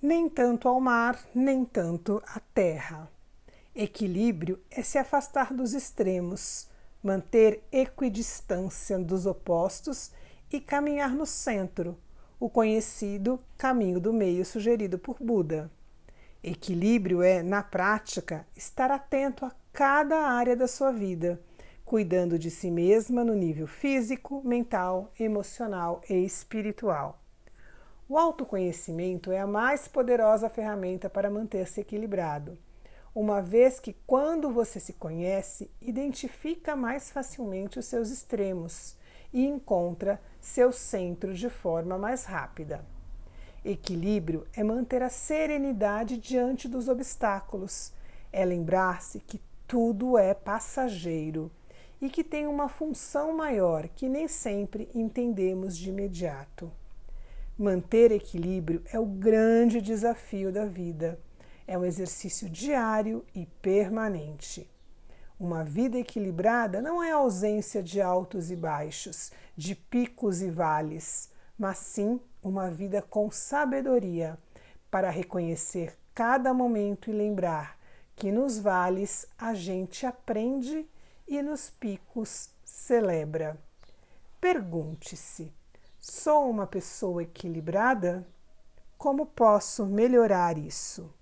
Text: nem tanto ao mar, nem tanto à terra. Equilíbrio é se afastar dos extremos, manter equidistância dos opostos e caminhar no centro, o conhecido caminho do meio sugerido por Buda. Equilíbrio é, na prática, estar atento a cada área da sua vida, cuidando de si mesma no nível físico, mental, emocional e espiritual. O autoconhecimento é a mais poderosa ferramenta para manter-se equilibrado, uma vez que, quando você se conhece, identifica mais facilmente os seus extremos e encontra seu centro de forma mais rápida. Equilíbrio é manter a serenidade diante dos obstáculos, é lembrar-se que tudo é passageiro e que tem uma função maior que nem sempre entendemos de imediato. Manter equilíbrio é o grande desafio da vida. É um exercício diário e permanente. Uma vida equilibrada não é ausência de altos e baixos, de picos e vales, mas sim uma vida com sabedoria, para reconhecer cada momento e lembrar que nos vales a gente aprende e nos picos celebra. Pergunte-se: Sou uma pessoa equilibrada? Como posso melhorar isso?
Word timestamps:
nem 0.00 0.28
tanto 0.28 0.68
ao 0.68 0.80
mar, 0.80 1.18
nem 1.34 1.64
tanto 1.64 2.22
à 2.26 2.38
terra. 2.38 3.10
Equilíbrio 3.74 4.58
é 4.70 4.82
se 4.82 4.96
afastar 4.96 5.52
dos 5.52 5.74
extremos, 5.74 6.68
manter 7.02 7.62
equidistância 7.70 8.98
dos 8.98 9.26
opostos 9.26 10.10
e 10.52 10.60
caminhar 10.60 11.10
no 11.10 11.26
centro, 11.26 11.96
o 12.40 12.48
conhecido 12.48 13.40
caminho 13.56 14.00
do 14.00 14.12
meio 14.12 14.44
sugerido 14.44 14.98
por 14.98 15.16
Buda. 15.20 15.70
Equilíbrio 16.42 17.20
é, 17.20 17.42
na 17.42 17.62
prática, 17.62 18.46
estar 18.56 18.90
atento 18.90 19.44
a 19.44 19.52
cada 19.72 20.28
área 20.28 20.56
da 20.56 20.68
sua 20.68 20.92
vida, 20.92 21.40
cuidando 21.84 22.38
de 22.38 22.50
si 22.50 22.70
mesma 22.70 23.24
no 23.24 23.34
nível 23.34 23.66
físico, 23.66 24.42
mental, 24.44 25.12
emocional 25.18 26.00
e 26.08 26.14
espiritual. 26.14 27.20
O 28.10 28.16
autoconhecimento 28.16 29.30
é 29.30 29.38
a 29.38 29.46
mais 29.46 29.86
poderosa 29.86 30.48
ferramenta 30.48 31.10
para 31.10 31.28
manter-se 31.28 31.82
equilibrado, 31.82 32.56
uma 33.14 33.42
vez 33.42 33.78
que, 33.78 33.94
quando 34.06 34.50
você 34.50 34.80
se 34.80 34.94
conhece, 34.94 35.70
identifica 35.78 36.74
mais 36.74 37.10
facilmente 37.10 37.78
os 37.78 37.84
seus 37.84 38.08
extremos 38.08 38.96
e 39.30 39.44
encontra 39.44 40.18
seu 40.40 40.72
centro 40.72 41.34
de 41.34 41.50
forma 41.50 41.98
mais 41.98 42.24
rápida. 42.24 42.82
Equilíbrio 43.62 44.46
é 44.54 44.64
manter 44.64 45.02
a 45.02 45.10
serenidade 45.10 46.16
diante 46.16 46.66
dos 46.66 46.88
obstáculos, 46.88 47.92
é 48.32 48.42
lembrar-se 48.42 49.20
que 49.20 49.38
tudo 49.66 50.16
é 50.16 50.32
passageiro 50.32 51.50
e 52.00 52.08
que 52.08 52.24
tem 52.24 52.46
uma 52.46 52.70
função 52.70 53.36
maior 53.36 53.86
que 53.86 54.08
nem 54.08 54.26
sempre 54.26 54.88
entendemos 54.94 55.76
de 55.76 55.90
imediato. 55.90 56.72
Manter 57.58 58.12
equilíbrio 58.12 58.84
é 58.92 59.00
o 59.00 59.04
grande 59.04 59.80
desafio 59.80 60.52
da 60.52 60.64
vida. 60.64 61.18
É 61.66 61.76
um 61.76 61.84
exercício 61.84 62.48
diário 62.48 63.24
e 63.34 63.46
permanente. 63.46 64.70
Uma 65.40 65.64
vida 65.64 65.98
equilibrada 65.98 66.80
não 66.80 67.02
é 67.02 67.10
ausência 67.10 67.82
de 67.82 68.00
altos 68.00 68.52
e 68.52 68.54
baixos, 68.54 69.32
de 69.56 69.74
picos 69.74 70.40
e 70.40 70.48
vales, 70.50 71.32
mas 71.58 71.78
sim 71.78 72.20
uma 72.40 72.70
vida 72.70 73.02
com 73.02 73.28
sabedoria, 73.28 74.38
para 74.88 75.10
reconhecer 75.10 75.98
cada 76.14 76.54
momento 76.54 77.10
e 77.10 77.12
lembrar 77.12 77.76
que 78.14 78.30
nos 78.30 78.60
vales 78.60 79.26
a 79.36 79.52
gente 79.52 80.06
aprende 80.06 80.88
e 81.26 81.42
nos 81.42 81.70
picos 81.70 82.50
celebra. 82.64 83.58
Pergunte-se: 84.40 85.57
Sou 86.00 86.48
uma 86.48 86.66
pessoa 86.66 87.22
equilibrada? 87.22 88.26
Como 88.96 89.26
posso 89.26 89.84
melhorar 89.86 90.56
isso? 90.56 91.12